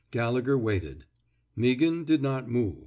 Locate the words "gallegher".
0.09-0.57